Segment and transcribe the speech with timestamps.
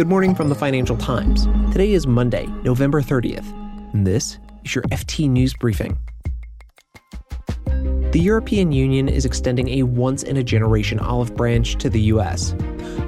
[0.00, 1.44] Good morning from the Financial Times.
[1.72, 3.44] Today is Monday, November 30th,
[3.92, 5.98] and this is your FT News Briefing.
[7.66, 12.54] The European Union is extending a once in a generation olive branch to the US.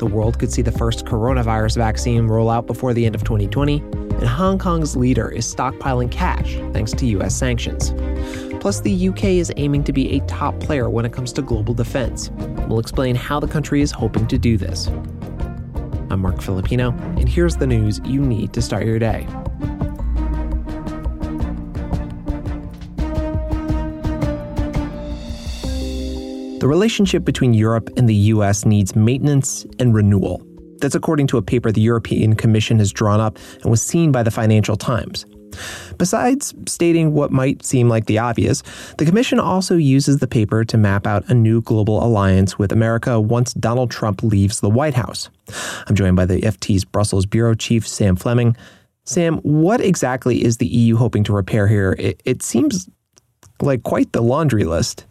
[0.00, 3.78] The world could see the first coronavirus vaccine roll out before the end of 2020,
[3.78, 7.94] and Hong Kong's leader is stockpiling cash thanks to US sanctions.
[8.60, 11.72] Plus, the UK is aiming to be a top player when it comes to global
[11.72, 12.30] defense.
[12.68, 14.90] We'll explain how the country is hoping to do this.
[16.12, 19.26] I'm Marc Filippino, and here's the news you need to start your day.
[26.58, 30.46] The relationship between Europe and the US needs maintenance and renewal.
[30.82, 34.22] That's according to a paper the European Commission has drawn up and was seen by
[34.22, 35.24] the Financial Times.
[35.98, 38.62] Besides stating what might seem like the obvious,
[38.98, 43.20] the Commission also uses the paper to map out a new global alliance with America
[43.20, 45.30] once Donald Trump leaves the White House.
[45.86, 48.56] I'm joined by the FT's Brussels Bureau Chief, Sam Fleming.
[49.04, 51.96] Sam, what exactly is the EU hoping to repair here?
[51.98, 52.88] It, it seems
[53.60, 55.06] like quite the laundry list.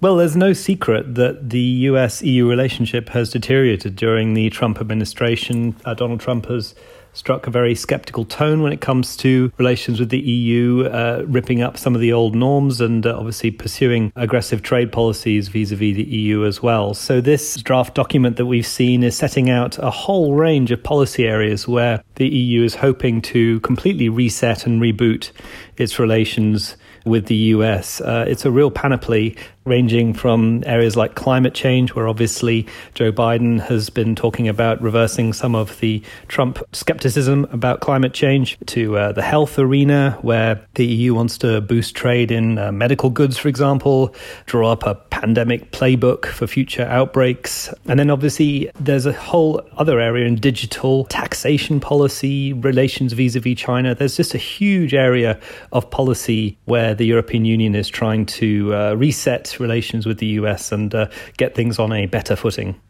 [0.00, 5.74] Well, there's no secret that the US EU relationship has deteriorated during the Trump administration.
[5.84, 6.74] Uh, Donald Trump has
[7.18, 11.60] struck a very skeptical tone when it comes to relations with the EU, uh, ripping
[11.60, 15.76] up some of the old norms and uh, obviously pursuing aggressive trade policies vis a
[15.76, 16.94] vis the EU as well.
[16.94, 21.26] So, this draft document that we've seen is setting out a whole range of policy
[21.26, 25.32] areas where the EU is hoping to completely reset and reboot
[25.76, 28.00] its relations with the US.
[28.00, 29.36] Uh, it's a real panoply
[29.68, 35.32] ranging from areas like climate change, where obviously Joe Biden has been talking about reversing
[35.32, 40.86] some of the Trump skepticism about climate change, to uh, the health arena, where the
[40.86, 44.14] EU wants to boost trade in uh, medical goods, for example,
[44.46, 47.72] draw up a pandemic playbook for future outbreaks.
[47.86, 53.40] And then obviously there's a whole other area in digital taxation policy, relations vis a
[53.40, 53.94] vis China.
[53.94, 55.38] There's just a huge area
[55.72, 60.72] of policy where the European Union is trying to uh, reset relations with the US
[60.72, 62.80] and uh, get things on a better footing.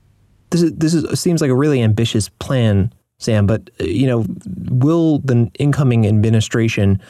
[0.51, 3.47] This is, this is, seems like a really ambitious plan, Sam.
[3.47, 4.25] But uh, you know,
[4.71, 7.01] will the incoming administration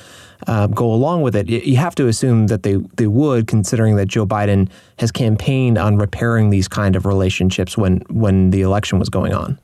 [0.46, 1.48] uh, go along with it?
[1.48, 5.96] You have to assume that they they would, considering that Joe Biden has campaigned on
[5.96, 9.58] repairing these kind of relationships when when the election was going on.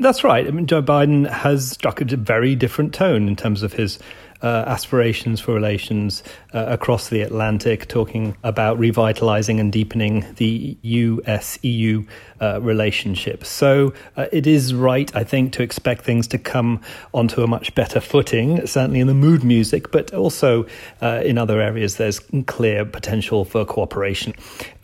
[0.00, 0.46] That's right.
[0.46, 3.98] I mean, Joe Biden has struck a very different tone in terms of his
[4.42, 6.22] uh, aspirations for relations
[6.54, 12.04] uh, across the Atlantic, talking about revitalizing and deepening the US EU
[12.40, 13.44] uh, relationship.
[13.44, 16.80] So uh, it is right, I think, to expect things to come
[17.12, 20.66] onto a much better footing, certainly in the mood music, but also
[21.02, 24.34] uh, in other areas there's clear potential for cooperation.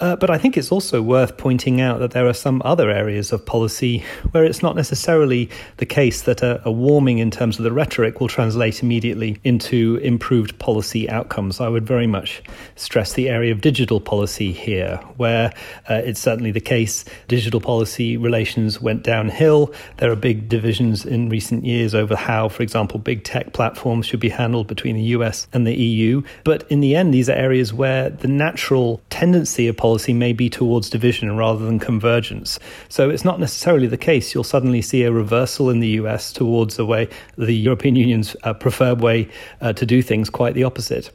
[0.00, 3.32] Uh, but I think it's also worth pointing out that there are some other areas
[3.32, 7.64] of policy where it's not necessarily the case that a, a warming in terms of
[7.64, 11.60] the rhetoric will translate immediately into improved policy outcomes.
[11.60, 12.42] I would very much
[12.76, 15.52] stress the area of digital policy here, where
[15.88, 19.72] uh, it's certainly the case digital policy relations went downhill.
[19.98, 24.20] There are big divisions in recent years over how, for example, big tech platforms should
[24.20, 26.22] be handled between the US and the EU.
[26.42, 30.48] But in the end, these are areas where the natural tendency of policy may be
[30.48, 32.58] towards division rather than convergence.
[32.88, 34.34] So it's not necessarily the case.
[34.34, 38.54] You'll suddenly see a reversal in the US towards the way the European Union's uh,
[38.54, 39.28] preferred way
[39.60, 41.10] uh, to do things, quite the opposite.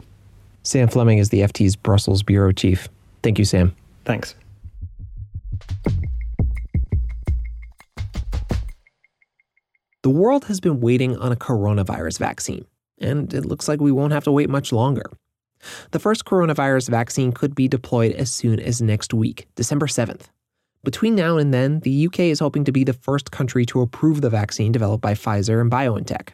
[0.63, 2.87] Sam Fleming is the FT's Brussels bureau chief.
[3.23, 3.75] Thank you, Sam.
[4.05, 4.35] Thanks.
[10.01, 12.65] The world has been waiting on a coronavirus vaccine,
[12.99, 15.11] and it looks like we won't have to wait much longer.
[15.91, 20.27] The first coronavirus vaccine could be deployed as soon as next week, December 7th.
[20.83, 24.21] Between now and then, the UK is hoping to be the first country to approve
[24.21, 26.29] the vaccine developed by Pfizer and BioNTech.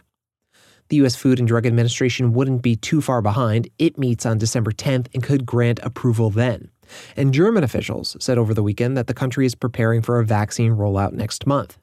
[0.90, 1.16] The U.S.
[1.16, 3.70] Food and Drug Administration wouldn't be too far behind.
[3.80, 6.70] It meets on December 10th and could grant approval then.
[7.18, 10.74] And German officials said over the weekend that the country is preparing for a vaccine
[10.74, 11.80] rollout next month.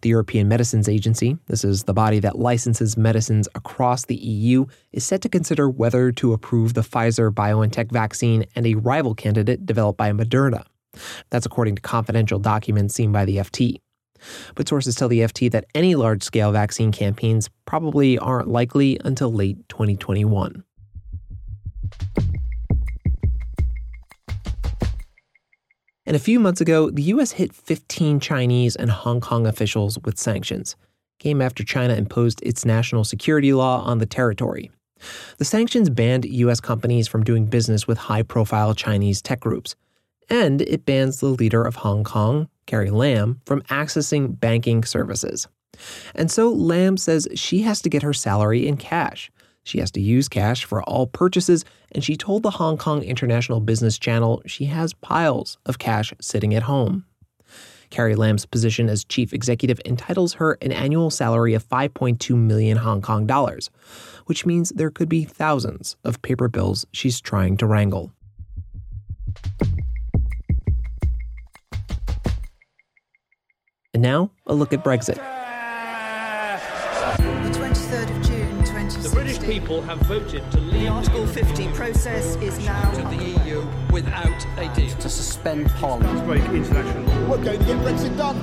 [0.00, 5.04] The European Medicines Agency, this is the body that licenses medicines across the EU, is
[5.04, 9.98] set to consider whether to approve the Pfizer BioNTech vaccine and a rival candidate developed
[9.98, 10.64] by Moderna.
[11.30, 13.78] That's according to confidential documents seen by the FT.
[14.54, 19.32] But sources tell the FT that any large scale vaccine campaigns probably aren't likely until
[19.32, 20.64] late 2021.
[26.06, 30.18] And a few months ago, the US hit 15 Chinese and Hong Kong officials with
[30.18, 30.76] sanctions.
[31.18, 34.70] Came after China imposed its national security law on the territory.
[35.38, 39.74] The sanctions banned US companies from doing business with high profile Chinese tech groups.
[40.30, 45.48] And it bans the leader of Hong Kong, Carrie Lam, from accessing banking services.
[46.14, 49.30] And so Lam says she has to get her salary in cash.
[49.64, 53.60] She has to use cash for all purchases, and she told the Hong Kong International
[53.60, 57.04] Business Channel she has piles of cash sitting at home.
[57.90, 63.00] Carrie Lam's position as chief executive entitles her an annual salary of 5.2 million Hong
[63.00, 63.70] Kong dollars,
[64.26, 68.12] which means there could be thousands of paper bills she's trying to wrangle.
[73.96, 75.16] And now, a look at Brexit.
[79.42, 80.82] people have voted to leave.
[80.82, 84.94] The Article 50 process is now to the EU without a deal.
[84.96, 86.26] To suspend Parliament.
[86.26, 87.30] Break international law.
[87.30, 88.38] We're going to get Brexit done.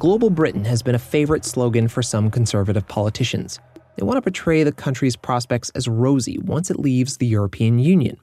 [0.00, 3.60] Global Britain has been a favorite slogan for some conservative politicians.
[3.94, 8.16] They want to portray the country's prospects as rosy once it leaves the European Union.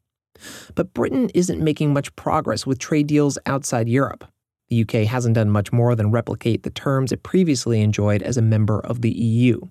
[0.75, 4.25] But Britain isn't making much progress with trade deals outside Europe.
[4.73, 8.41] The UK hasn't done much more than replicate the terms it previously enjoyed as a
[8.41, 9.61] member of the EU.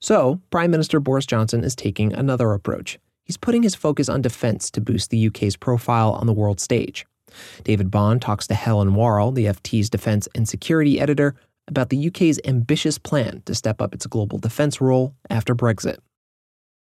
[0.00, 2.98] So, Prime Minister Boris Johnson is taking another approach.
[3.24, 7.06] He's putting his focus on defense to boost the UK's profile on the world stage.
[7.62, 11.36] David Bond talks to Helen Warrell, the FT's defense and security editor,
[11.68, 15.98] about the UK's ambitious plan to step up its global defense role after Brexit.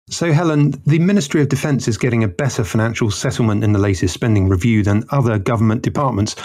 [0.07, 4.13] So, Helen, the Ministry of Defence is getting a better financial settlement in the latest
[4.13, 6.35] spending review than other government departments.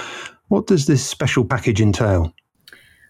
[0.48, 2.32] What does this special package entail?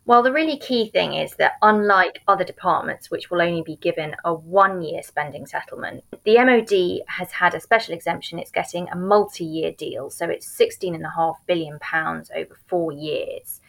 [0.06, 4.16] Well, the really key thing is that unlike other departments, which will only be given
[4.24, 8.38] a one year spending settlement, the MOD has had a special exemption.
[8.38, 10.08] It's getting a multi year deal.
[10.08, 11.78] So it's £16.5 billion
[12.34, 13.60] over four years.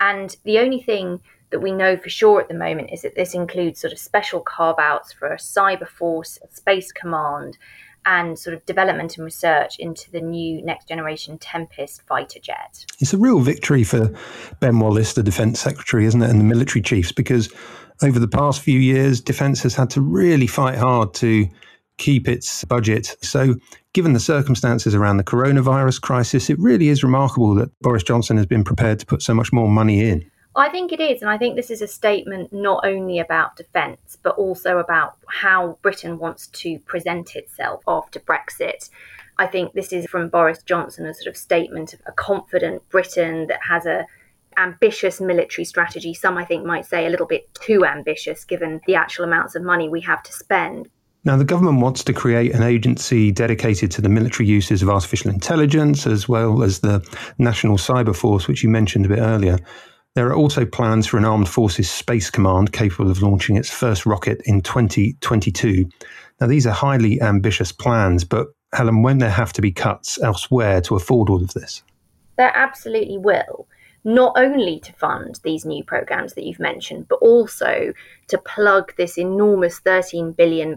[0.00, 1.20] And the only thing
[1.50, 4.40] that we know for sure at the moment is that this includes sort of special
[4.40, 7.58] carve outs for a cyber force, a space command,
[8.04, 12.84] and sort of development and research into the new next generation Tempest fighter jet.
[13.00, 14.12] It's a real victory for
[14.60, 17.52] Ben Wallace, the Defence Secretary, isn't it, and the military chiefs, because
[18.02, 21.48] over the past few years, Defence has had to really fight hard to
[21.98, 23.16] keep its budget.
[23.22, 23.54] So,
[23.92, 28.46] given the circumstances around the coronavirus crisis, it really is remarkable that Boris Johnson has
[28.46, 30.28] been prepared to put so much more money in.
[30.54, 31.22] I think it is.
[31.22, 35.78] And I think this is a statement not only about defence, but also about how
[35.82, 38.90] Britain wants to present itself after Brexit.
[39.38, 43.46] I think this is from Boris Johnson a sort of statement of a confident Britain
[43.46, 44.06] that has a
[44.58, 46.12] ambitious military strategy.
[46.12, 49.62] Some I think might say a little bit too ambitious given the actual amounts of
[49.62, 50.90] money we have to spend.
[51.24, 55.30] Now, the government wants to create an agency dedicated to the military uses of artificial
[55.30, 57.00] intelligence, as well as the
[57.38, 59.58] National Cyber Force, which you mentioned a bit earlier.
[60.14, 64.04] There are also plans for an armed forces space command capable of launching its first
[64.04, 65.88] rocket in 2022.
[66.38, 70.82] Now, these are highly ambitious plans, but Helen, when there have to be cuts elsewhere
[70.82, 71.82] to afford all of this?
[72.36, 73.66] There absolutely will.
[74.04, 77.94] Not only to fund these new programs that you've mentioned, but also
[78.28, 80.76] to plug this enormous £13 billion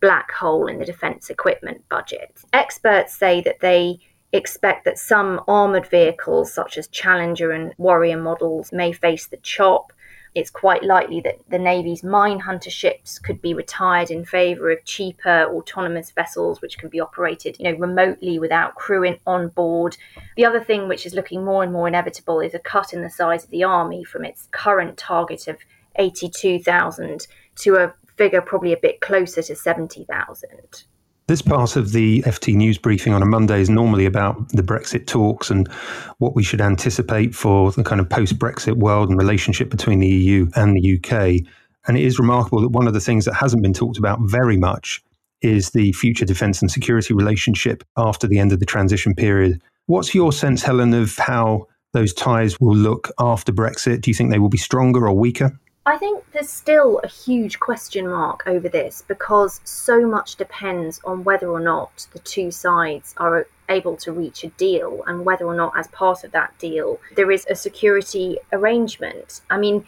[0.00, 2.38] black hole in the defence equipment budget.
[2.52, 3.98] Experts say that they
[4.32, 9.92] expect that some armoured vehicles, such as Challenger and Warrior models, may face the chop.
[10.34, 14.84] It's quite likely that the Navy's mine hunter ships could be retired in favour of
[14.84, 19.96] cheaper autonomous vessels, which can be operated, you know, remotely without crew on board.
[20.36, 23.10] The other thing, which is looking more and more inevitable, is a cut in the
[23.10, 25.58] size of the army from its current target of
[25.96, 27.26] 82,000
[27.56, 30.84] to a figure probably a bit closer to 70,000.
[31.28, 35.06] This part of the FT news briefing on a Monday is normally about the Brexit
[35.06, 35.68] talks and
[36.16, 40.08] what we should anticipate for the kind of post Brexit world and relationship between the
[40.08, 41.46] EU and the UK.
[41.86, 44.56] And it is remarkable that one of the things that hasn't been talked about very
[44.56, 45.02] much
[45.42, 49.60] is the future defence and security relationship after the end of the transition period.
[49.84, 54.00] What's your sense, Helen, of how those ties will look after Brexit?
[54.00, 55.60] Do you think they will be stronger or weaker?
[55.88, 61.24] I think there's still a huge question mark over this because so much depends on
[61.24, 65.54] whether or not the two sides are able to reach a deal and whether or
[65.54, 69.40] not, as part of that deal, there is a security arrangement.
[69.48, 69.86] I mean,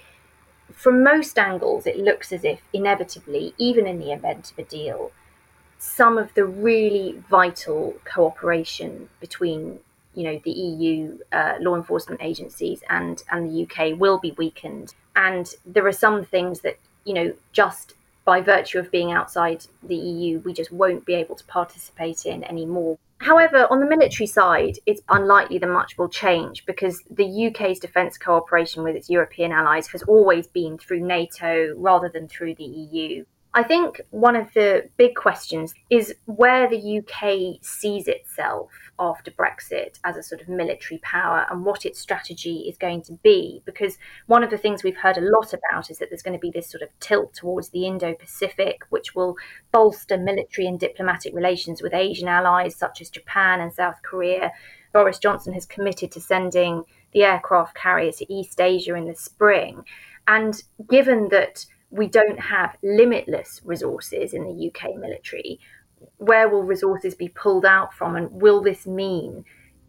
[0.73, 5.13] from most angles, it looks as if inevitably, even in the event of a deal,
[5.77, 9.81] some of the really vital cooperation between
[10.15, 14.95] you know the EU uh, law enforcement agencies and and the UK will be weakened
[15.27, 19.97] and there are some things that you know just by virtue of being outside the
[19.97, 24.79] EU we just won't be able to participate in anymore However, on the military side,
[24.87, 29.89] it's unlikely that much will change because the UK's defence cooperation with its European allies
[29.89, 33.27] has always been through NATO rather than through the EU.
[33.53, 39.99] I think one of the big questions is where the UK sees itself after Brexit
[40.05, 43.61] as a sort of military power and what its strategy is going to be.
[43.65, 46.41] Because one of the things we've heard a lot about is that there's going to
[46.41, 49.35] be this sort of tilt towards the Indo Pacific, which will
[49.73, 54.53] bolster military and diplomatic relations with Asian allies such as Japan and South Korea.
[54.93, 59.85] Boris Johnson has committed to sending the aircraft carrier to East Asia in the spring.
[60.29, 65.59] And given that we don't have limitless resources in the UK military,
[66.19, 68.17] where will resources be pulled out from?
[68.17, 69.45] And will this mean,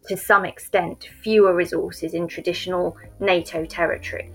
[0.08, 4.32] to some extent, fewer resources in traditional NATO territory?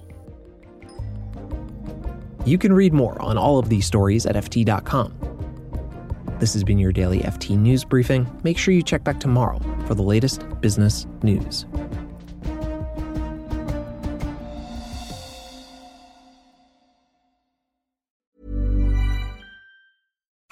[2.45, 5.15] You can read more on all of these stories at FT.com.
[6.39, 8.29] This has been your daily FT News Briefing.
[8.45, 11.67] Make sure you check back tomorrow for the latest business news.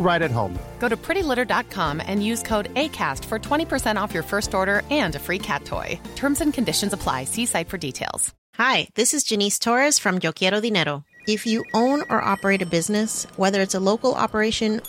[0.00, 0.58] right at home.
[0.80, 5.20] Go to prettylitter.com and use code ACAST for 20% off your first order and a
[5.20, 6.00] free cat toy.
[6.16, 7.24] Terms and conditions apply.
[7.24, 8.34] See site for details.
[8.56, 11.04] Hi, this is Janice Torres from Yo Quiero Dinero.
[11.26, 14.80] If you own or operate a business, whether it's a local operation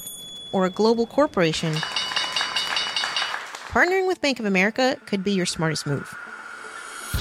[0.52, 1.74] or a global corporation,
[3.68, 6.14] partnering with Bank of America could be your smartest move.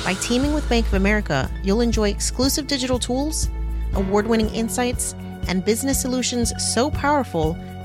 [0.04, 3.49] By teaming with Bank of America, you'll enjoy exclusive digital tools,
[3.94, 5.14] award winning insights,
[5.47, 7.56] and business solutions so powerful